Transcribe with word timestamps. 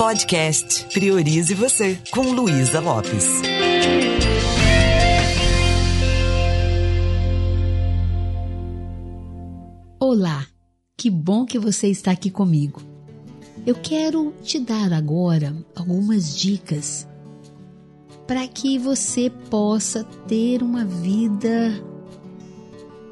Podcast 0.00 0.86
Priorize 0.86 1.52
Você, 1.52 1.98
com 2.10 2.22
Luísa 2.32 2.80
Lopes. 2.80 3.42
Olá, 10.00 10.46
que 10.96 11.10
bom 11.10 11.44
que 11.44 11.58
você 11.58 11.88
está 11.88 12.12
aqui 12.12 12.30
comigo. 12.30 12.80
Eu 13.66 13.74
quero 13.74 14.32
te 14.42 14.58
dar 14.58 14.90
agora 14.90 15.54
algumas 15.76 16.34
dicas 16.34 17.06
para 18.26 18.48
que 18.48 18.78
você 18.78 19.28
possa 19.28 20.02
ter 20.26 20.62
uma 20.62 20.86
vida 20.86 21.78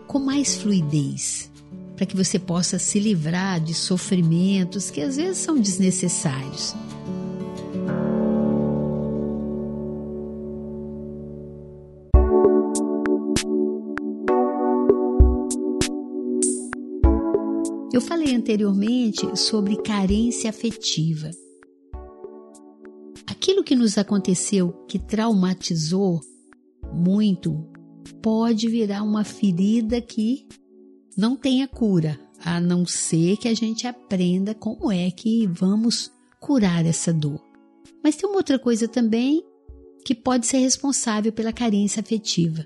com 0.07 0.19
mais 0.19 0.57
fluidez, 0.57 1.53
para 1.99 2.07
que 2.07 2.17
você 2.17 2.39
possa 2.39 2.79
se 2.79 3.01
livrar 3.01 3.61
de 3.61 3.75
sofrimentos 3.75 4.89
que 4.89 5.01
às 5.01 5.17
vezes 5.17 5.39
são 5.39 5.61
desnecessários. 5.61 6.73
Eu 17.93 18.01
falei 18.01 18.33
anteriormente 18.33 19.37
sobre 19.37 19.77
carência 19.83 20.49
afetiva. 20.51 21.33
Aquilo 23.27 23.65
que 23.65 23.75
nos 23.75 23.99
aconteceu 23.99 24.71
que 24.87 25.01
traumatizou 25.01 26.21
muito 26.95 27.69
pode 28.23 28.69
virar 28.69 29.03
uma 29.03 29.25
ferida 29.25 30.01
que 30.01 30.47
não 31.19 31.35
tenha 31.35 31.67
cura, 31.67 32.17
a 32.45 32.61
não 32.61 32.87
ser 32.87 33.37
que 33.39 33.49
a 33.49 33.55
gente 33.55 33.89
aprenda 33.89 34.55
como 34.55 34.93
é 34.93 35.11
que 35.11 35.49
vamos 35.49 36.13
curar 36.39 36.87
essa 36.87 37.13
dor. 37.13 37.43
Mas 38.05 38.15
tem 38.15 38.29
uma 38.29 38.37
outra 38.37 38.57
coisa 38.57 38.87
também 38.87 39.43
que 40.05 40.15
pode 40.15 40.47
ser 40.47 40.59
responsável 40.59 41.33
pela 41.33 41.53
carência 41.53 42.01
afetiva. 42.01 42.65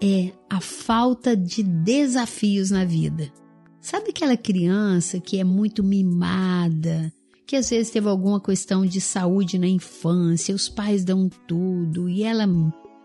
É 0.00 0.30
a 0.48 0.60
falta 0.60 1.36
de 1.36 1.64
desafios 1.64 2.70
na 2.70 2.84
vida. 2.84 3.32
Sabe 3.80 4.10
aquela 4.10 4.36
criança 4.36 5.18
que 5.18 5.40
é 5.40 5.44
muito 5.44 5.82
mimada, 5.82 7.12
que 7.44 7.56
às 7.56 7.68
vezes 7.68 7.90
teve 7.90 8.08
alguma 8.08 8.40
questão 8.40 8.86
de 8.86 9.00
saúde 9.00 9.58
na 9.58 9.66
infância, 9.66 10.54
os 10.54 10.68
pais 10.68 11.04
dão 11.04 11.28
tudo 11.48 12.08
e 12.08 12.22
ela 12.22 12.46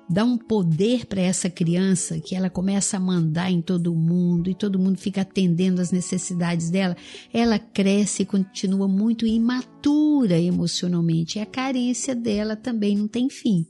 dá 0.10 0.24
um 0.24 0.38
poder 0.38 1.06
para 1.06 1.22
essa 1.22 1.50
criança 1.50 2.20
que 2.20 2.36
ela 2.36 2.50
começa 2.50 2.98
a 2.98 3.00
mandar 3.00 3.52
em 3.52 3.62
todo 3.62 3.96
mundo 3.96 4.50
e 4.50 4.56
todo 4.56 4.80
mundo 4.80 4.98
fica 4.98 5.22
atendendo 5.22 5.82
às 5.82 5.92
necessidades 5.92 6.70
dela, 6.70 6.96
ela 7.34 7.58
cresce 7.58 8.24
e 8.24 8.26
continua 8.26 8.88
muito 8.88 9.26
imatura 9.26 10.40
emocionalmente. 10.40 11.38
E 11.38 11.42
a 11.42 11.46
carência 11.46 12.16
dela 12.16 12.56
também 12.56 12.96
não 12.96 13.08
tem 13.08 13.30
fim. 13.30 13.66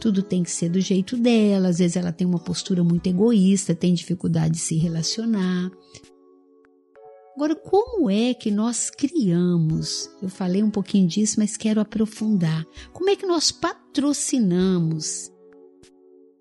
Tudo 0.00 0.22
tem 0.22 0.42
que 0.42 0.50
ser 0.50 0.68
do 0.68 0.80
jeito 0.80 1.16
dela, 1.16 1.68
às 1.68 1.78
vezes 1.78 1.96
ela 1.96 2.12
tem 2.12 2.26
uma 2.26 2.38
postura 2.38 2.84
muito 2.84 3.08
egoísta, 3.08 3.74
tem 3.74 3.94
dificuldade 3.94 4.54
de 4.54 4.60
se 4.60 4.76
relacionar. 4.76 5.70
Agora, 7.34 7.54
como 7.54 8.10
é 8.10 8.34
que 8.34 8.50
nós 8.50 8.90
criamos? 8.90 10.10
Eu 10.20 10.28
falei 10.28 10.60
um 10.60 10.70
pouquinho 10.70 11.06
disso, 11.06 11.36
mas 11.38 11.56
quero 11.56 11.80
aprofundar. 11.80 12.66
Como 12.92 13.10
é 13.10 13.16
que 13.16 13.26
nós 13.26 13.52
patrocinamos 13.52 15.30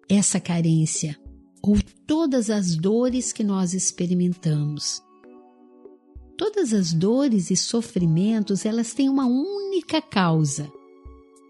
essa 0.10 0.40
carência 0.40 1.18
ou 1.62 1.78
todas 2.06 2.50
as 2.50 2.76
dores 2.76 3.34
que 3.34 3.44
nós 3.44 3.74
experimentamos. 3.74 5.04
Todas 6.38 6.72
as 6.72 6.94
dores 6.94 7.50
e 7.50 7.56
sofrimentos, 7.56 8.66
elas 8.66 8.94
têm 8.94 9.10
uma 9.10 9.26
única 9.26 10.02
causa. 10.02 10.72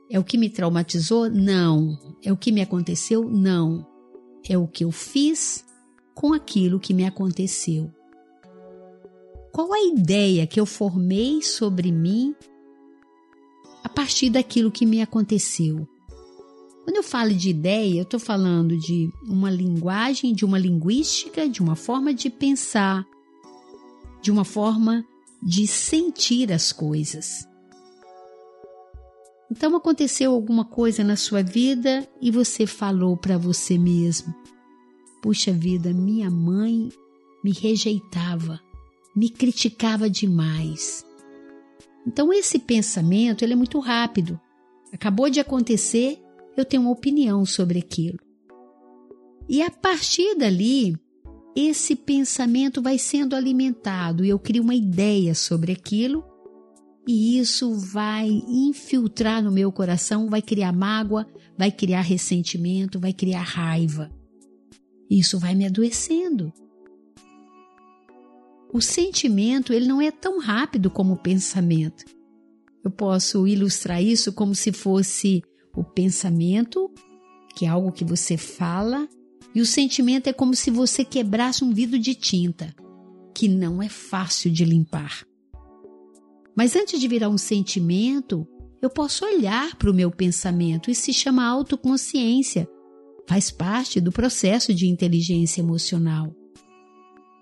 É 0.09 0.17
o 0.17 0.23
que 0.23 0.38
me 0.38 0.49
traumatizou? 0.49 1.30
Não. 1.30 2.16
É 2.23 2.31
o 2.31 2.38
que 2.38 2.52
me 2.52 2.61
aconteceu? 2.61 3.30
Não. 3.30 3.86
É 4.47 4.58
o 4.58 4.67
que 4.67 4.86
eu 4.86 4.92
fiz 4.92 5.65
com 6.15 6.33
aquilo 6.33 6.80
que 6.80 6.93
me 6.93 7.05
aconteceu. 7.05 7.92
Qual 9.52 9.73
a 9.73 9.83
ideia 9.83 10.48
que 10.48 10.60
eu 10.60 10.65
formei 10.65 11.42
sobre 11.42 11.92
mim 11.92 12.33
a 13.83 13.89
partir 13.89 14.30
daquilo 14.30 14.71
que 14.71 14.86
me 14.86 15.02
aconteceu? 15.02 15.87
Quando 16.87 16.95
eu 16.95 17.03
falo 17.03 17.33
de 17.33 17.49
ideia, 17.49 17.99
eu 17.99 18.03
estou 18.03 18.17
falando 18.17 18.77
de 18.77 19.11
uma 19.21 19.52
linguagem, 19.52 20.33
de 20.33 20.45
uma 20.45 20.58
linguística, 20.58 21.49
de 21.49 21.61
uma 21.61 21.75
forma 21.75 22.14
de 22.14 22.30
pensar, 22.30 23.05
de 24.21 24.31
uma 24.31 24.45
forma 24.45 25.05
de 25.43 25.67
sentir 25.67 26.49
as 26.49 26.71
coisas. 26.71 27.45
Então 29.52 29.75
aconteceu 29.75 30.31
alguma 30.31 30.64
coisa 30.64 31.03
na 31.03 31.17
sua 31.17 31.43
vida 31.43 32.08
e 32.21 32.31
você 32.31 32.65
falou 32.65 33.17
para 33.17 33.37
você 33.37 33.77
mesmo: 33.77 34.33
Puxa 35.21 35.52
vida, 35.52 35.92
minha 35.93 36.31
mãe 36.31 36.87
me 37.43 37.52
rejeitava, 37.52 38.61
me 39.14 39.30
criticava 39.30 40.09
demais. 40.09 41.05
Então 42.08 42.31
esse 42.31 42.58
pensamento 42.58 43.43
ele 43.43 43.52
é 43.52 43.58
muito 43.58 43.77
rápido. 43.77 44.39
Acabou 44.93 45.30
de 45.30 45.42
acontecer, 45.42 46.23
eu 46.57 46.65
tenho 46.65 46.81
uma 46.81 46.91
opinião 46.91 47.45
sobre 47.45 47.79
aquilo. 47.79 48.17
E 49.47 49.61
a 49.61 49.69
partir 49.69 50.35
dali, 50.35 50.97
esse 51.55 51.95
pensamento 51.95 52.81
vai 52.81 52.97
sendo 52.97 53.35
alimentado 53.35 54.25
e 54.25 54.29
eu 54.29 54.39
crio 54.39 54.63
uma 54.63 54.75
ideia 54.75 55.33
sobre 55.33 55.71
aquilo, 55.71 56.23
e 57.07 57.39
isso 57.39 57.73
vai 57.73 58.27
infiltrar 58.27 59.41
no 59.41 59.51
meu 59.51 59.71
coração, 59.71 60.29
vai 60.29 60.41
criar 60.41 60.73
mágoa, 60.73 61.25
vai 61.57 61.71
criar 61.71 62.01
ressentimento, 62.01 62.99
vai 62.99 63.13
criar 63.13 63.43
raiva. 63.43 64.11
Isso 65.09 65.39
vai 65.39 65.55
me 65.55 65.65
adoecendo. 65.65 66.51
O 68.73 68.81
sentimento, 68.81 69.71
ele 69.71 69.87
não 69.87 70.01
é 70.01 70.11
tão 70.11 70.39
rápido 70.41 70.89
como 70.89 71.13
o 71.13 71.17
pensamento. 71.17 72.03
Eu 72.83 72.91
posso 72.91 73.47
ilustrar 73.47 74.03
isso 74.03 74.33
como 74.33 74.53
se 74.53 74.73
fosse 74.73 75.41
o 75.77 75.83
pensamento, 75.83 76.92
que 77.55 77.65
é 77.65 77.70
algo 77.70 77.92
que 77.92 78.04
você 78.04 78.36
fala, 78.36 79.08
e 79.54 79.61
o 79.61 79.65
sentimento 79.65 80.27
é 80.27 80.33
como 80.33 80.55
se 80.55 80.71
você 80.71 81.05
quebrasse 81.05 81.64
um 81.64 81.71
vidro 81.71 81.99
de 81.99 82.15
tinta, 82.15 82.76
que 83.33 83.48
não 83.48 83.82
é 83.82 83.87
fácil 83.87 84.52
de 84.52 84.66
limpar. 84.66 85.23
Mas 86.55 86.76
antes 86.76 86.99
de 86.99 87.08
virar 87.08 87.30
um 87.30 87.37
sentimento, 87.37 88.48
eu 88.82 88.89
posso 88.89 89.23
olhar 89.23 89.76
para 89.76 89.92
o 89.92 89.93
meu 89.93 90.10
pensamento 90.10 90.89
e 90.89 90.95
se 90.95 91.14
chama 91.14 91.45
autoconsciência. 91.45 92.67
Faz 93.27 93.52
parte 93.52 94.02
do 94.02 94.11
processo 94.11 94.73
de 94.73 94.87
inteligência 94.87 95.61
emocional. 95.61 96.36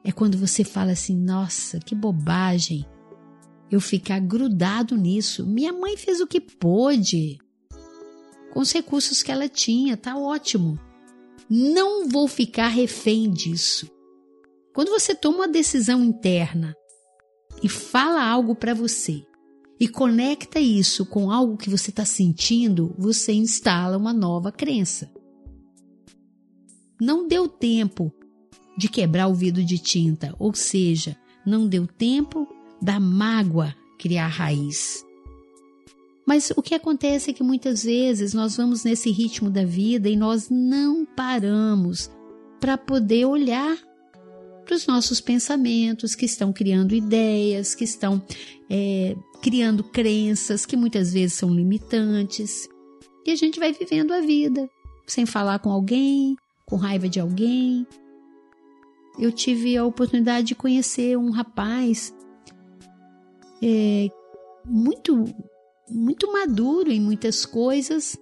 É 0.04 0.12
quando 0.12 0.38
você 0.38 0.66
fala 0.66 0.92
assim: 0.92 1.16
nossa, 1.16 1.80
que 1.80 1.96
bobagem 1.96 2.86
eu 3.72 3.80
ficar 3.80 4.20
grudado 4.20 4.98
nisso. 4.98 5.46
Minha 5.46 5.72
mãe 5.72 5.96
fez 5.96 6.20
o 6.20 6.28
que 6.28 6.42
pôde 6.42 7.40
com 8.56 8.62
os 8.62 8.72
recursos 8.72 9.22
que 9.22 9.34
ela 9.34 9.50
tinha, 9.50 9.98
tá 9.98 10.18
ótimo. 10.18 10.80
Não 11.50 12.08
vou 12.08 12.26
ficar 12.26 12.70
refém 12.70 13.30
disso. 13.30 13.92
Quando 14.74 14.88
você 14.88 15.14
toma 15.14 15.40
uma 15.40 15.48
decisão 15.50 16.02
interna 16.02 16.74
e 17.62 17.68
fala 17.68 18.26
algo 18.26 18.56
para 18.56 18.74
você 18.74 19.26
e 19.78 19.90
conecta 19.90 20.58
isso 20.58 21.06
com 21.06 21.30
algo 21.30 21.58
que 21.58 21.70
você 21.70 21.90
está 21.90 22.06
sentindo, 22.06 22.96
você 22.98 23.34
instala 23.34 23.98
uma 23.98 24.14
nova 24.14 24.54
crença. 24.54 25.12
Não 27.00 27.28
deu 27.28 27.50
tempo 27.50 28.10
de 28.78 28.88
quebrar 28.88 29.28
o 29.28 29.36
vidro 29.36 29.66
de 29.66 29.78
tinta, 29.78 30.34
ou 30.40 30.56
seja, 30.56 31.18
não 31.46 31.68
deu 31.68 31.86
tempo 31.86 32.48
da 32.82 33.02
mágoa 33.02 33.76
criar 34.00 34.28
raiz. 34.28 35.05
Mas 36.26 36.52
o 36.56 36.62
que 36.62 36.74
acontece 36.74 37.30
é 37.30 37.34
que 37.34 37.44
muitas 37.44 37.84
vezes 37.84 38.34
nós 38.34 38.58
vamos 38.58 38.84
nesse 38.84 39.12
ritmo 39.12 39.50
da 39.50 39.64
vida 39.64 40.10
e 40.10 40.16
nós 40.16 40.50
não 40.50 41.06
paramos 41.06 42.10
para 42.60 42.78
poder 42.78 43.26
olhar 43.26 43.78
para 44.66 44.76
os 44.76 44.88
nossos 44.88 45.22
pensamentos 45.22 46.16
que 46.16 46.26
estão 46.26 46.52
criando 46.52 46.96
ideias, 46.96 47.76
que 47.76 47.84
estão 47.84 48.22
é, 48.68 49.16
criando 49.42 49.84
crenças 49.84 50.66
que 50.66 50.76
muitas 50.76 51.14
vezes 51.14 51.34
são 51.34 51.54
limitantes. 51.54 52.68
E 53.26 53.32
a 53.32 53.36
gente 53.36 53.60
vai 53.60 53.72
vivendo 53.72 54.12
a 54.12 54.22
vida 54.22 54.68
sem 55.06 55.28
falar 55.28 55.60
com 55.60 55.70
alguém, 55.70 56.36
com 56.66 56.76
raiva 56.76 57.08
de 57.08 57.20
alguém. 57.20 57.86
Eu 59.20 59.32
tive 59.32 59.78
a 59.78 59.86
oportunidade 59.86 60.48
de 60.48 60.56
conhecer 60.56 61.16
um 61.16 61.30
rapaz 61.30 62.14
é, 63.62 64.10
muito 64.66 65.24
muito 65.90 66.32
maduro 66.32 66.92
em 66.92 67.00
muitas 67.00 67.46
coisas, 67.46 68.18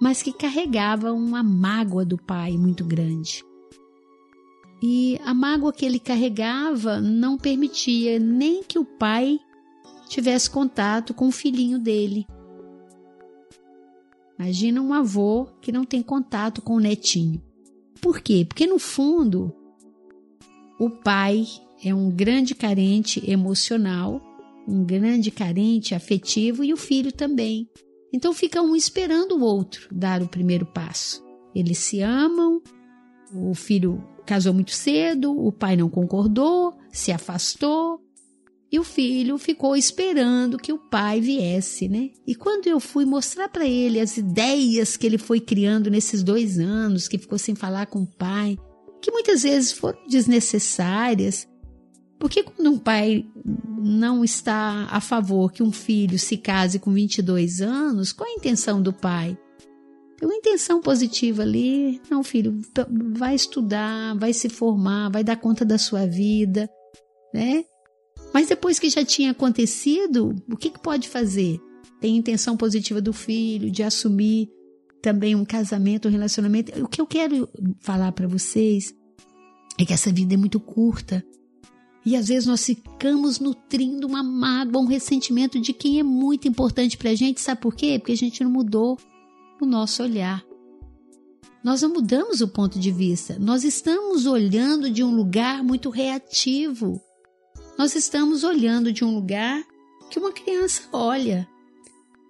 mas 0.00 0.22
que 0.22 0.32
carregava 0.32 1.12
uma 1.12 1.42
mágoa 1.42 2.04
do 2.04 2.16
pai 2.16 2.56
muito 2.56 2.84
grande. 2.84 3.44
E 4.82 5.18
a 5.24 5.32
mágoa 5.32 5.72
que 5.72 5.86
ele 5.86 5.98
carregava 5.98 7.00
não 7.00 7.38
permitia 7.38 8.18
nem 8.18 8.62
que 8.62 8.78
o 8.78 8.84
pai 8.84 9.38
tivesse 10.08 10.50
contato 10.50 11.14
com 11.14 11.28
o 11.28 11.32
filhinho 11.32 11.78
dele. 11.78 12.26
Imagina 14.38 14.82
um 14.82 14.92
avô 14.92 15.46
que 15.62 15.72
não 15.72 15.84
tem 15.84 16.02
contato 16.02 16.60
com 16.60 16.74
o 16.74 16.80
netinho. 16.80 17.42
Por 18.00 18.20
quê? 18.20 18.44
Porque 18.46 18.66
no 18.66 18.78
fundo, 18.78 19.54
o 20.78 20.90
pai 20.90 21.46
é 21.82 21.94
um 21.94 22.10
grande 22.10 22.54
carente 22.54 23.28
emocional, 23.28 24.20
um 24.66 24.84
grande 24.84 25.30
carente 25.30 25.94
afetivo 25.94 26.64
e 26.64 26.72
o 26.72 26.76
filho 26.76 27.12
também. 27.12 27.68
Então 28.12 28.32
fica 28.32 28.62
um 28.62 28.74
esperando 28.74 29.36
o 29.36 29.42
outro 29.42 29.88
dar 29.92 30.22
o 30.22 30.28
primeiro 30.28 30.66
passo. 30.66 31.24
Eles 31.54 31.78
se 31.78 32.00
amam, 32.00 32.60
o 33.32 33.54
filho 33.54 34.02
casou 34.26 34.52
muito 34.52 34.72
cedo, 34.72 35.32
o 35.32 35.52
pai 35.52 35.76
não 35.76 35.88
concordou, 35.88 36.74
se 36.90 37.12
afastou, 37.12 38.00
e 38.70 38.78
o 38.78 38.84
filho 38.84 39.38
ficou 39.38 39.76
esperando 39.76 40.58
que 40.58 40.72
o 40.72 40.78
pai 40.78 41.20
viesse, 41.20 41.88
né? 41.88 42.10
E 42.26 42.34
quando 42.34 42.66
eu 42.66 42.80
fui 42.80 43.04
mostrar 43.04 43.48
para 43.48 43.66
ele 43.66 44.00
as 44.00 44.16
ideias 44.16 44.96
que 44.96 45.06
ele 45.06 45.18
foi 45.18 45.40
criando 45.40 45.88
nesses 45.88 46.22
dois 46.22 46.58
anos, 46.58 47.06
que 47.06 47.16
ficou 47.16 47.38
sem 47.38 47.54
falar 47.54 47.86
com 47.86 48.02
o 48.02 48.06
pai, 48.06 48.58
que 49.00 49.10
muitas 49.10 49.44
vezes 49.44 49.70
foram 49.70 49.98
desnecessárias, 50.08 51.46
porque 52.18 52.42
quando 52.42 52.70
um 52.70 52.78
pai 52.78 53.26
não 53.78 54.24
está 54.24 54.86
a 54.90 55.00
favor 55.00 55.52
que 55.52 55.62
um 55.62 55.70
filho 55.70 56.18
se 56.18 56.36
case 56.36 56.78
com 56.78 56.92
22 56.92 57.60
anos, 57.60 58.12
qual 58.12 58.28
é 58.28 58.32
a 58.32 58.36
intenção 58.36 58.80
do 58.80 58.92
pai? 58.92 59.36
Tem 60.18 60.26
uma 60.26 60.34
intenção 60.34 60.80
positiva 60.80 61.42
ali. 61.42 62.00
Não, 62.10 62.24
filho, 62.24 62.58
vai 63.14 63.34
estudar, 63.34 64.16
vai 64.16 64.32
se 64.32 64.48
formar, 64.48 65.10
vai 65.10 65.22
dar 65.22 65.36
conta 65.36 65.64
da 65.64 65.76
sua 65.76 66.06
vida, 66.06 66.68
né? 67.34 67.64
Mas 68.32 68.48
depois 68.48 68.78
que 68.78 68.88
já 68.88 69.04
tinha 69.04 69.32
acontecido, 69.32 70.34
o 70.50 70.56
que, 70.56 70.70
que 70.70 70.80
pode 70.80 71.08
fazer? 71.08 71.60
Tem 72.00 72.16
intenção 72.16 72.56
positiva 72.56 73.00
do 73.00 73.12
filho 73.12 73.70
de 73.70 73.82
assumir 73.82 74.48
também 75.02 75.34
um 75.34 75.44
casamento, 75.44 76.08
um 76.08 76.10
relacionamento. 76.10 76.72
O 76.82 76.88
que 76.88 77.00
eu 77.00 77.06
quero 77.06 77.48
falar 77.80 78.12
para 78.12 78.26
vocês 78.26 78.94
é 79.78 79.84
que 79.84 79.92
essa 79.92 80.10
vida 80.10 80.34
é 80.34 80.36
muito 80.36 80.58
curta. 80.58 81.24
E 82.06 82.14
às 82.14 82.28
vezes 82.28 82.46
nós 82.46 82.64
ficamos 82.64 83.40
nutrindo 83.40 84.06
uma 84.06 84.22
mágoa, 84.22 84.80
um 84.80 84.86
ressentimento 84.86 85.58
de 85.58 85.72
quem 85.72 85.98
é 85.98 86.04
muito 86.04 86.46
importante 86.46 86.96
para 86.96 87.10
a 87.10 87.14
gente. 87.16 87.40
Sabe 87.40 87.60
por 87.60 87.74
quê? 87.74 87.98
Porque 87.98 88.12
a 88.12 88.16
gente 88.16 88.44
não 88.44 88.50
mudou 88.50 88.96
o 89.60 89.66
nosso 89.66 90.04
olhar. 90.04 90.44
Nós 91.64 91.82
não 91.82 91.88
mudamos 91.88 92.40
o 92.40 92.46
ponto 92.46 92.78
de 92.78 92.92
vista. 92.92 93.36
Nós 93.40 93.64
estamos 93.64 94.24
olhando 94.24 94.88
de 94.88 95.02
um 95.02 95.16
lugar 95.16 95.64
muito 95.64 95.90
reativo. 95.90 97.02
Nós 97.76 97.96
estamos 97.96 98.44
olhando 98.44 98.92
de 98.92 99.04
um 99.04 99.12
lugar 99.12 99.64
que 100.08 100.20
uma 100.20 100.30
criança 100.30 100.82
olha. 100.92 101.48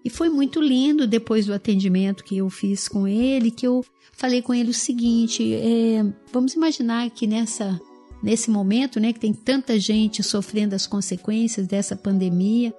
E 0.03 0.09
foi 0.09 0.31
muito 0.31 0.59
lindo 0.59 1.07
depois 1.07 1.45
do 1.45 1.53
atendimento 1.53 2.25
que 2.25 2.39
eu 2.39 2.49
fiz 2.49 2.89
com 2.89 3.07
ele, 3.07 3.51
que 3.51 3.67
eu 3.67 3.85
falei 4.13 4.41
com 4.41 4.55
ele 4.55 4.71
o 4.71 4.75
seguinte: 4.75 5.53
é, 5.53 6.03
vamos 6.33 6.55
imaginar 6.55 7.11
que 7.11 7.27
nessa 7.27 7.79
nesse 8.23 8.51
momento, 8.51 8.99
né, 8.99 9.13
que 9.13 9.21
tem 9.21 9.33
tanta 9.33 9.79
gente 9.79 10.23
sofrendo 10.23 10.75
as 10.75 10.87
consequências 10.87 11.67
dessa 11.67 11.95
pandemia, 11.95 12.75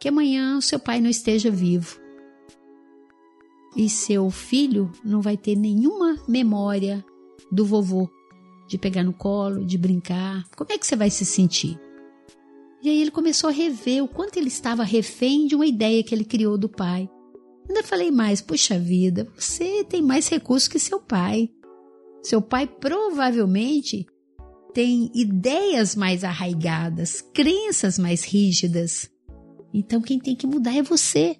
que 0.00 0.08
amanhã 0.08 0.56
o 0.56 0.62
seu 0.62 0.78
pai 0.78 1.00
não 1.00 1.10
esteja 1.10 1.50
vivo. 1.50 1.98
E 3.76 3.88
seu 3.88 4.30
filho 4.30 4.90
não 5.04 5.20
vai 5.20 5.36
ter 5.36 5.56
nenhuma 5.56 6.16
memória 6.26 7.04
do 7.50 7.64
vovô 7.64 8.08
de 8.66 8.76
pegar 8.76 9.02
no 9.02 9.12
colo, 9.12 9.64
de 9.64 9.78
brincar. 9.78 10.44
Como 10.56 10.70
é 10.72 10.78
que 10.78 10.86
você 10.86 10.94
vai 10.94 11.10
se 11.10 11.24
sentir? 11.24 11.78
E 12.82 12.88
aí 12.88 13.00
ele 13.00 13.10
começou 13.10 13.48
a 13.48 13.52
rever 13.52 14.04
o 14.04 14.08
quanto 14.08 14.36
ele 14.36 14.48
estava 14.48 14.84
refém 14.84 15.46
de 15.46 15.54
uma 15.54 15.66
ideia 15.66 16.04
que 16.04 16.14
ele 16.14 16.24
criou 16.24 16.56
do 16.56 16.68
pai. 16.68 17.08
Ainda 17.68 17.82
falei 17.82 18.10
mais, 18.10 18.40
puxa 18.40 18.78
vida, 18.78 19.30
você 19.36 19.84
tem 19.84 20.00
mais 20.00 20.28
recursos 20.28 20.68
que 20.68 20.78
seu 20.78 21.00
pai. 21.00 21.50
Seu 22.22 22.40
pai 22.40 22.66
provavelmente 22.66 24.06
tem 24.78 25.10
ideias 25.12 25.96
mais 25.96 26.22
arraigadas, 26.22 27.20
crenças 27.34 27.98
mais 27.98 28.22
rígidas. 28.22 29.10
Então 29.74 30.00
quem 30.00 30.20
tem 30.20 30.36
que 30.36 30.46
mudar 30.46 30.72
é 30.72 30.84
você. 30.84 31.36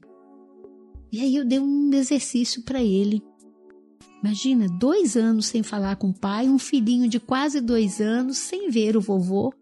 E 1.12 1.20
aí 1.20 1.36
eu 1.36 1.44
dei 1.44 1.60
um 1.60 1.88
exercício 1.94 2.64
para 2.64 2.82
ele. 2.82 3.22
Imagina, 4.20 4.66
dois 4.66 5.16
anos 5.16 5.46
sem 5.46 5.62
falar 5.62 5.94
com 5.94 6.08
o 6.08 6.18
pai, 6.18 6.48
um 6.48 6.58
filhinho 6.58 7.08
de 7.08 7.20
quase 7.20 7.60
dois 7.60 8.00
anos 8.00 8.38
sem 8.38 8.70
ver 8.70 8.96
o 8.96 9.00
vovô. 9.00 9.54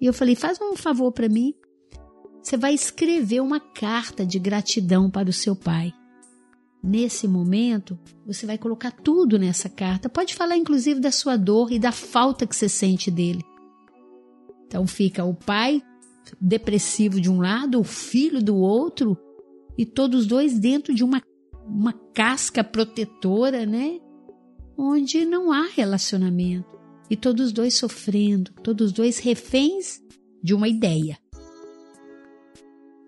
E 0.00 0.06
eu 0.06 0.12
falei: 0.12 0.34
faz 0.34 0.58
um 0.60 0.74
favor 0.74 1.12
para 1.12 1.28
mim. 1.28 1.54
Você 2.42 2.56
vai 2.56 2.74
escrever 2.74 3.40
uma 3.40 3.60
carta 3.60 4.26
de 4.26 4.40
gratidão 4.40 5.08
para 5.08 5.30
o 5.30 5.32
seu 5.32 5.54
pai. 5.54 5.92
Nesse 6.86 7.26
momento, 7.26 7.98
você 8.26 8.44
vai 8.44 8.58
colocar 8.58 8.90
tudo 8.90 9.38
nessa 9.38 9.70
carta. 9.70 10.06
Pode 10.06 10.34
falar 10.34 10.58
inclusive 10.58 11.00
da 11.00 11.10
sua 11.10 11.34
dor 11.34 11.72
e 11.72 11.78
da 11.78 11.90
falta 11.90 12.46
que 12.46 12.54
você 12.54 12.68
sente 12.68 13.10
dele. 13.10 13.42
Então 14.66 14.86
fica 14.86 15.24
o 15.24 15.32
pai 15.32 15.80
depressivo 16.38 17.18
de 17.22 17.30
um 17.30 17.40
lado, 17.40 17.80
o 17.80 17.84
filho 17.84 18.42
do 18.42 18.56
outro, 18.56 19.16
e 19.78 19.86
todos 19.86 20.26
dois 20.26 20.58
dentro 20.58 20.94
de 20.94 21.02
uma, 21.02 21.22
uma 21.66 21.94
casca 22.12 22.62
protetora, 22.62 23.64
né? 23.64 23.98
Onde 24.76 25.24
não 25.24 25.50
há 25.50 25.66
relacionamento. 25.68 26.68
E 27.08 27.16
todos 27.16 27.50
dois 27.50 27.72
sofrendo, 27.72 28.52
todos 28.62 28.92
dois 28.92 29.18
reféns 29.18 30.02
de 30.42 30.52
uma 30.52 30.68
ideia. 30.68 31.18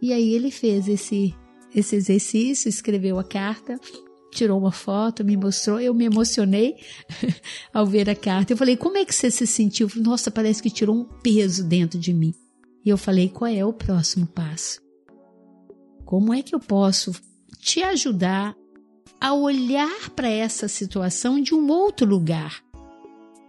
E 0.00 0.14
aí 0.14 0.32
ele 0.32 0.50
fez 0.50 0.88
esse, 0.88 1.34
esse 1.74 1.96
exercício, 1.96 2.68
escreveu 2.68 3.18
a 3.18 3.24
carta, 3.24 3.78
tirou 4.30 4.58
uma 4.58 4.72
foto, 4.72 5.24
me 5.24 5.36
mostrou, 5.36 5.80
eu 5.80 5.94
me 5.94 6.04
emocionei 6.04 6.76
ao 7.72 7.86
ver 7.86 8.08
a 8.10 8.14
carta. 8.14 8.52
Eu 8.52 8.56
falei, 8.56 8.76
como 8.76 8.96
é 8.98 9.04
que 9.04 9.14
você 9.14 9.30
se 9.30 9.46
sentiu? 9.46 9.88
Nossa, 9.96 10.30
parece 10.30 10.62
que 10.62 10.70
tirou 10.70 10.94
um 10.94 11.04
peso 11.04 11.64
dentro 11.64 11.98
de 11.98 12.12
mim. 12.12 12.34
E 12.84 12.88
eu 12.88 12.96
falei, 12.96 13.28
qual 13.28 13.50
é 13.50 13.64
o 13.64 13.72
próximo 13.72 14.26
passo? 14.26 14.80
Como 16.04 16.32
é 16.32 16.42
que 16.42 16.54
eu 16.54 16.60
posso 16.60 17.12
te 17.58 17.82
ajudar 17.82 18.54
a 19.20 19.34
olhar 19.34 20.10
para 20.10 20.28
essa 20.28 20.68
situação 20.68 21.40
de 21.40 21.54
um 21.54 21.68
outro 21.68 22.06
lugar? 22.06 22.62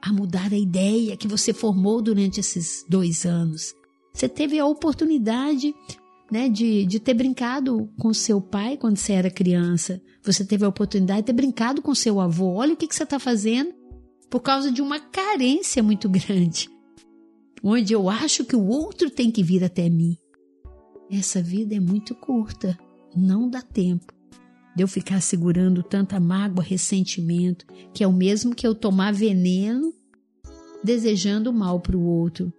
A 0.02 0.12
mudar 0.12 0.52
a 0.52 0.58
ideia 0.58 1.18
que 1.18 1.28
você 1.28 1.54
formou 1.54 2.02
durante 2.02 2.40
esses 2.40 2.84
dois 2.90 3.25
anos. 3.25 3.75
Você 4.14 4.28
teve 4.28 4.58
a 4.58 4.66
oportunidade 4.66 5.75
né, 6.31 6.50
de, 6.50 6.85
de 6.85 7.00
ter 7.00 7.13
brincado 7.13 7.89
com 7.97 8.13
seu 8.13 8.42
pai 8.42 8.78
quando 8.78 8.97
você 8.97 9.13
era 9.13 9.30
criança. 9.30 10.02
Você 10.23 10.45
teve 10.45 10.66
a 10.66 10.69
oportunidade 10.69 11.21
de 11.21 11.25
ter 11.28 11.33
brincado 11.33 11.81
com 11.81 11.95
seu 11.95 12.19
avô. 12.19 12.56
Olha 12.56 12.73
o 12.73 12.78
que, 12.78 12.87
que 12.87 12.95
você 12.95 13.04
está 13.04 13.19
fazendo 13.19 13.73
por 14.30 14.42
causa 14.42 14.71
de 14.71 14.81
uma 14.81 14.99
carência 14.99 15.81
muito 15.81 16.09
grande. 16.09 16.69
Onde 17.63 17.94
eu 17.94 18.09
acho 18.09 18.45
que 18.45 18.56
o 18.56 18.68
outro 18.68 19.09
tem 19.09 19.31
que 19.31 19.44
vir 19.44 19.63
até 19.63 19.90
mim. 19.90 20.18
Essa 21.09 21.42
vida 21.42 21.73
é 21.75 21.80
muito 21.80 22.13
curta, 22.13 22.78
não 23.16 23.49
dá 23.49 23.61
tempo 23.61 24.13
de 24.75 24.83
eu 24.83 24.87
ficar 24.87 25.21
segurando 25.21 25.81
tanta 25.81 26.19
mágoa, 26.19 26.63
ressentimento, 26.63 27.66
que 27.94 28.04
é 28.04 28.07
o 28.07 28.13
mesmo 28.13 28.54
que 28.54 28.68
eu 28.68 28.75
tomar 28.75 29.11
veneno 29.11 29.92
desejando 30.83 31.52
mal 31.52 31.80
para 31.80 31.97
o 31.97 32.06
outro. 32.06 32.54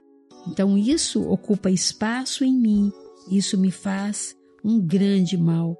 Então 0.46 0.76
isso 0.76 1.22
ocupa 1.22 1.70
espaço 1.70 2.42
em 2.42 2.52
mim, 2.52 2.92
isso 3.30 3.58
me 3.58 3.70
faz 3.70 4.36
um 4.64 4.80
grande 4.80 5.36
mal. 5.36 5.78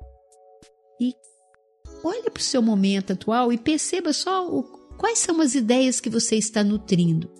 E 1.00 1.12
olhe 2.04 2.30
para 2.30 2.40
o 2.40 2.44
seu 2.44 2.62
momento 2.62 3.12
atual 3.12 3.52
e 3.52 3.58
perceba 3.58 4.12
só 4.12 4.48
o, 4.48 4.62
quais 4.96 5.18
são 5.18 5.40
as 5.40 5.54
ideias 5.54 6.00
que 6.00 6.10
você 6.10 6.36
está 6.36 6.62
nutrindo. 6.62 7.30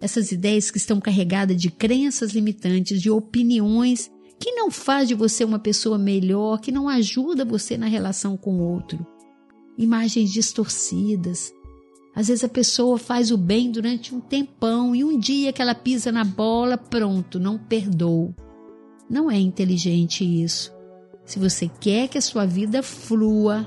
Essas 0.00 0.32
ideias 0.32 0.70
que 0.70 0.78
estão 0.78 1.00
carregadas 1.00 1.60
de 1.60 1.70
crenças 1.70 2.32
limitantes, 2.32 3.00
de 3.00 3.10
opiniões 3.10 4.10
que 4.38 4.50
não 4.52 4.70
faz 4.70 5.06
de 5.06 5.14
você 5.14 5.44
uma 5.44 5.60
pessoa 5.60 5.96
melhor, 5.96 6.60
que 6.60 6.72
não 6.72 6.88
ajuda 6.88 7.44
você 7.44 7.76
na 7.76 7.86
relação 7.86 8.36
com 8.36 8.56
o 8.56 8.72
outro. 8.72 9.06
Imagens 9.78 10.32
distorcidas. 10.32 11.52
Às 12.14 12.26
vezes 12.26 12.42
a 12.42 12.48
pessoa 12.48 12.98
faz 12.98 13.30
o 13.30 13.38
bem 13.38 13.70
durante 13.70 14.12
um 14.14 14.20
tempão 14.20 14.94
e 14.96 15.04
um 15.04 15.16
dia 15.16 15.52
que 15.52 15.62
ela 15.62 15.74
pisa 15.74 16.10
na 16.10 16.24
bola, 16.24 16.76
pronto, 16.76 17.38
não 17.38 17.56
perdoa. 17.56 18.34
Não 19.08 19.30
é 19.30 19.38
inteligente 19.38 20.24
isso. 20.24 20.72
Se 21.24 21.38
você 21.38 21.70
quer 21.80 22.08
que 22.08 22.18
a 22.18 22.22
sua 22.22 22.46
vida 22.46 22.82
flua, 22.82 23.66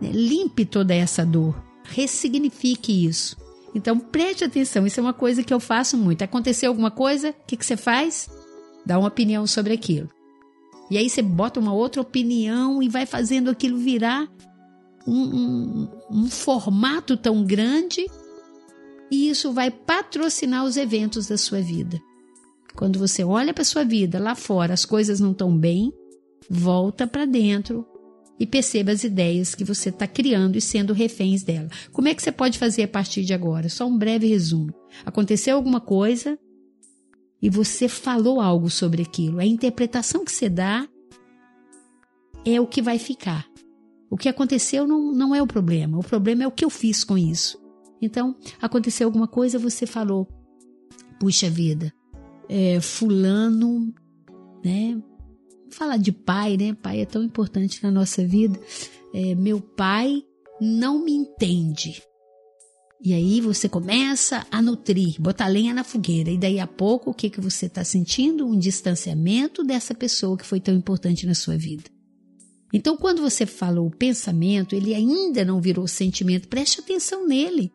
né, 0.00 0.10
limpe 0.12 0.64
toda 0.64 0.94
essa 0.94 1.24
dor, 1.24 1.54
ressignifique 1.84 3.06
isso. 3.06 3.36
Então 3.74 3.98
preste 3.98 4.44
atenção, 4.44 4.86
isso 4.86 5.00
é 5.00 5.02
uma 5.02 5.14
coisa 5.14 5.42
que 5.42 5.52
eu 5.52 5.60
faço 5.60 5.96
muito. 5.96 6.22
Aconteceu 6.22 6.70
alguma 6.70 6.90
coisa, 6.90 7.30
o 7.30 7.46
que, 7.46 7.56
que 7.56 7.64
você 7.64 7.76
faz? 7.76 8.28
dá 8.84 8.98
uma 8.98 9.08
opinião 9.08 9.46
sobre 9.46 9.72
aquilo. 9.72 10.08
E 10.90 10.98
aí 10.98 11.08
você 11.08 11.22
bota 11.22 11.58
uma 11.58 11.72
outra 11.72 12.02
opinião 12.02 12.82
e 12.82 12.88
vai 12.88 13.06
fazendo 13.06 13.50
aquilo 13.50 13.78
virar 13.78 14.28
um, 15.06 15.22
um, 15.22 15.88
um 16.10 16.26
formato 16.28 17.16
tão 17.16 17.44
grande 17.44 18.06
e 19.10 19.30
isso 19.30 19.52
vai 19.52 19.70
patrocinar 19.70 20.64
os 20.64 20.76
eventos 20.76 21.28
da 21.28 21.38
sua 21.38 21.60
vida. 21.60 22.00
Quando 22.74 22.98
você 22.98 23.22
olha 23.22 23.52
para 23.52 23.64
sua 23.64 23.84
vida 23.84 24.18
lá 24.18 24.34
fora, 24.34 24.74
as 24.74 24.84
coisas 24.84 25.20
não 25.20 25.32
estão 25.32 25.56
bem, 25.56 25.92
volta 26.48 27.06
para 27.06 27.24
dentro 27.24 27.86
e 28.38 28.46
perceba 28.46 28.90
as 28.90 29.04
ideias 29.04 29.54
que 29.54 29.64
você 29.64 29.90
está 29.90 30.06
criando 30.06 30.56
e 30.56 30.60
sendo 30.60 30.92
reféns 30.92 31.42
dela. 31.42 31.68
Como 31.92 32.08
é 32.08 32.14
que 32.14 32.22
você 32.22 32.32
pode 32.32 32.58
fazer 32.58 32.84
a 32.84 32.88
partir 32.88 33.24
de 33.24 33.32
agora? 33.32 33.68
Só 33.68 33.86
um 33.86 33.96
breve 33.96 34.26
resumo. 34.26 34.74
Aconteceu 35.04 35.56
alguma 35.56 35.80
coisa 35.80 36.38
e 37.40 37.48
você 37.50 37.88
falou 37.88 38.40
algo 38.40 38.70
sobre 38.70 39.02
aquilo. 39.02 39.38
A 39.38 39.46
interpretação 39.46 40.24
que 40.24 40.32
você 40.32 40.48
dá 40.48 40.88
é 42.44 42.60
o 42.60 42.66
que 42.66 42.82
vai 42.82 42.98
ficar. 42.98 43.46
O 44.10 44.16
que 44.16 44.28
aconteceu 44.28 44.86
não, 44.86 45.12
não 45.12 45.34
é 45.34 45.40
o 45.40 45.46
problema. 45.46 45.98
O 45.98 46.02
problema 46.04 46.44
é 46.44 46.46
o 46.46 46.52
que 46.52 46.64
eu 46.64 46.70
fiz 46.70 47.04
com 47.04 47.16
isso. 47.16 47.58
Então, 48.00 48.36
aconteceu 48.60 49.06
alguma 49.06 49.28
coisa, 49.28 49.58
você 49.58 49.86
falou: 49.86 50.28
puxa 51.20 51.48
vida, 51.48 51.92
é, 52.52 52.80
Fulano, 52.82 53.94
né? 54.62 55.00
falar 55.70 55.96
de 55.96 56.12
pai, 56.12 56.56
né? 56.58 56.74
Pai 56.74 57.00
é 57.00 57.06
tão 57.06 57.22
importante 57.22 57.82
na 57.82 57.90
nossa 57.90 58.24
vida. 58.26 58.60
É, 59.14 59.34
meu 59.34 59.58
pai 59.58 60.22
não 60.60 61.02
me 61.02 61.12
entende. 61.12 62.02
E 63.02 63.14
aí 63.14 63.40
você 63.40 63.68
começa 63.68 64.46
a 64.50 64.60
nutrir, 64.60 65.16
botar 65.18 65.48
lenha 65.48 65.72
na 65.72 65.82
fogueira. 65.82 66.30
E 66.30 66.38
daí 66.38 66.60
a 66.60 66.66
pouco, 66.66 67.10
o 67.10 67.14
que, 67.14 67.30
que 67.30 67.40
você 67.40 67.66
está 67.66 67.82
sentindo? 67.82 68.46
Um 68.46 68.56
distanciamento 68.56 69.64
dessa 69.64 69.94
pessoa 69.94 70.36
que 70.36 70.46
foi 70.46 70.60
tão 70.60 70.74
importante 70.74 71.26
na 71.26 71.34
sua 71.34 71.56
vida. 71.56 71.84
Então, 72.70 72.96
quando 72.96 73.20
você 73.20 73.44
falou 73.44 73.86
o 73.86 73.96
pensamento, 73.96 74.74
ele 74.74 74.94
ainda 74.94 75.44
não 75.44 75.60
virou 75.60 75.88
sentimento. 75.88 76.48
Preste 76.48 76.80
atenção 76.80 77.26
nele. 77.26 77.72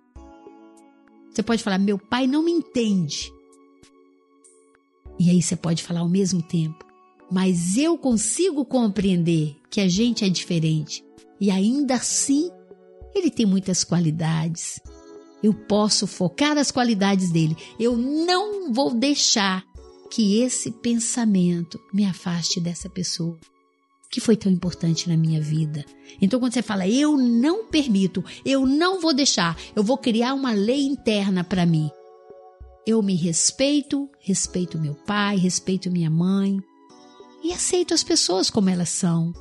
Você 1.31 1.43
pode 1.43 1.62
falar, 1.62 1.77
meu 1.77 2.00
pai 2.00 2.25
não 2.25 2.43
me 2.43 2.51
entende. 2.51 3.31
E 5.19 5.29
aí 5.29 5.41
você 5.41 5.55
pode 5.55 5.83
falar 5.83 6.01
ao 6.01 6.09
mesmo 6.09 6.41
tempo, 6.41 6.86
mas 7.31 7.77
eu 7.77 7.97
consigo 7.97 8.63
compreender 8.63 9.55
que 9.69 9.81
a 9.81 9.88
gente 9.88 10.24
é 10.24 10.29
diferente 10.29 11.03
e 11.39 11.51
ainda 11.51 11.95
assim 11.95 12.50
ele 13.13 13.31
tem 13.31 13.45
muitas 13.45 13.83
qualidades. 13.83 14.79
Eu 15.41 15.53
posso 15.53 16.07
focar 16.07 16.57
as 16.57 16.71
qualidades 16.71 17.31
dele. 17.31 17.55
Eu 17.79 17.95
não 17.95 18.71
vou 18.71 18.93
deixar 18.93 19.63
que 20.09 20.39
esse 20.39 20.71
pensamento 20.71 21.79
me 21.93 22.05
afaste 22.05 22.59
dessa 22.59 22.89
pessoa 22.89 23.38
que 24.09 24.21
foi 24.21 24.38
tão 24.38 24.51
importante 24.51 25.09
na 25.09 25.17
minha 25.17 25.41
vida. 25.41 25.86
Então, 26.21 26.39
quando 26.39 26.53
você 26.53 26.62
fala, 26.62 26.88
eu 26.88 27.17
não 27.17 27.65
permito, 27.65 28.24
eu 28.45 28.65
não 28.65 29.01
vou 29.01 29.13
deixar, 29.13 29.57
eu 29.75 29.83
vou 29.83 29.97
criar 29.97 30.33
uma 30.33 30.53
lei 30.53 30.81
interna 30.81 31.43
para 31.43 31.65
mim. 31.65 31.91
Eu 32.88 33.01
me 33.01 33.15
respeito, 33.15 34.10
respeito 34.17 34.79
meu 34.79 34.96
pai, 34.96 35.36
respeito 35.36 35.91
minha 35.91 36.10
mãe, 36.10 36.58
e 37.44 37.51
aceito 37.51 37.94
as 37.94 38.01
pessoas 38.01 38.50
como 38.50 38.70
elas 38.70 38.88
são. 38.88 39.34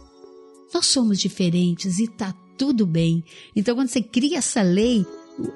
Nós 0.74 0.86
somos 0.86 1.20
diferentes 1.20 2.00
e 2.00 2.08
tá 2.08 2.34
tudo 2.58 2.84
bem. 2.84 3.22
Então, 3.54 3.76
quando 3.76 3.86
você 3.88 4.02
cria 4.02 4.38
essa 4.38 4.62
lei, 4.62 5.06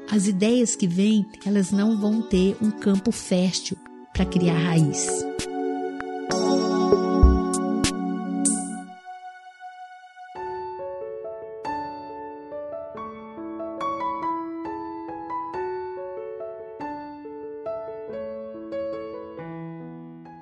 as 0.09 0.29
ideias 0.29 0.77
que 0.77 0.87
vêm, 0.87 1.27
elas 1.45 1.73
não 1.73 2.01
vão 2.01 2.23
ter 2.23 2.57
um 2.63 2.71
campo 2.71 3.11
fértil 3.11 3.77
para 4.13 4.25
criar 4.25 4.57
raiz. 4.57 5.25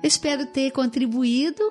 Espero 0.03 0.45
ter 0.45 0.71
contribuído 0.71 1.61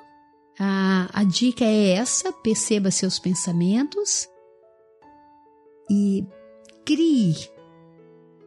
a, 0.59 1.09
a 1.13 1.23
dica 1.23 1.63
é 1.63 1.91
essa: 1.91 2.33
perceba 2.33 2.91
seus 2.91 3.17
pensamentos 3.17 4.27
e 5.89 6.25
crie 6.85 7.35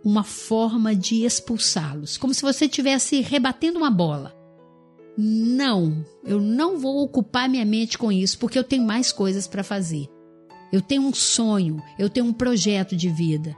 uma 0.05 0.23
forma 0.23 0.95
de 0.95 1.25
expulsá-los, 1.25 2.19
como 2.19 2.35
se 2.35 2.43
você 2.43 2.67
estivesse 2.67 3.21
rebatendo 3.21 3.79
uma 3.79 3.91
bola. 3.91 4.37
Não, 5.17 6.05
eu 6.25 6.41
não 6.41 6.79
vou 6.79 7.03
ocupar 7.03 7.49
minha 7.49 7.65
mente 7.65 7.97
com 7.97 8.11
isso, 8.11 8.39
porque 8.39 8.59
eu 8.59 8.65
tenho 8.65 8.85
mais 8.85 9.12
coisas 9.12 9.47
para 9.47 9.62
fazer. 9.62 10.09
Eu 10.73 10.81
tenho 10.81 11.03
um 11.03 11.15
sonho, 11.15 11.83
eu 11.99 12.09
tenho 12.09 12.27
um 12.27 12.33
projeto 12.33 12.97
de 12.97 13.09
vida, 13.09 13.57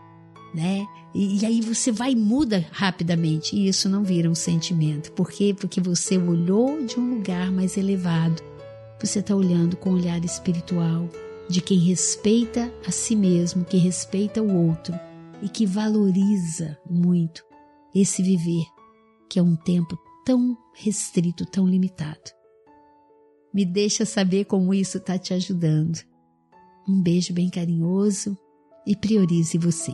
né? 0.55 0.87
E, 1.13 1.41
e, 1.41 1.47
aí 1.47 1.61
você 1.61 1.91
vai 1.91 2.13
e 2.13 2.17
muda 2.17 2.65
rapidamente 2.71 3.57
e 3.57 3.69
isso 3.69 3.89
não 3.89 4.05
vira 4.05 4.31
um 4.31 4.35
sentimento. 4.35 5.11
Por 5.13 5.31
quê? 5.31 5.55
Porque 5.59 5.81
você 5.81 6.17
olhou 6.17 6.85
de 6.85 6.99
um 6.99 7.17
lugar 7.17 7.51
mais 7.51 7.77
elevado. 7.77 8.43
Você 9.01 9.19
está 9.19 9.35
olhando 9.35 9.77
com 9.77 9.91
um 9.91 9.95
olhar 9.95 10.25
espiritual 10.25 11.09
de 11.49 11.61
quem 11.61 11.79
respeita 11.79 12.73
a 12.87 12.91
si 12.91 13.17
mesmo, 13.17 13.65
que 13.65 13.77
respeita 13.77 14.43
o 14.43 14.69
outro 14.69 14.95
e 15.43 15.49
que 15.49 15.67
valoriza 15.67 16.79
muito 16.89 17.45
esse 17.95 18.23
viver, 18.23 18.65
que 19.29 19.39
é 19.39 19.43
um 19.43 19.57
tempo 19.57 19.99
tão 20.25 20.57
restrito, 20.75 21.45
tão 21.45 21.67
limitado. 21.67 22.31
Me 23.53 23.65
deixa 23.65 24.05
saber 24.05 24.47
como 24.47 24.73
isso 24.73 24.99
está 24.99 25.19
te 25.19 25.35
ajudando. 25.35 26.01
Um 26.89 27.01
beijo 27.01 27.33
bem 27.33 27.51
carinhoso 27.51 28.37
e 28.87 28.97
priorize 28.97 29.59
você. 29.59 29.93